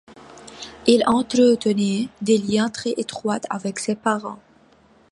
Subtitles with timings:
[0.87, 4.39] Il entretenait des liens très étroits avec ses parents.